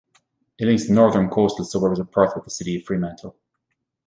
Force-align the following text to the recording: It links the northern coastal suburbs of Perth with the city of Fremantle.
It 0.57 0.65
links 0.65 0.87
the 0.87 0.95
northern 0.95 1.29
coastal 1.29 1.63
suburbs 1.63 1.99
of 1.99 2.11
Perth 2.11 2.31
with 2.35 2.45
the 2.45 2.49
city 2.49 2.75
of 2.75 2.85
Fremantle. 2.85 3.35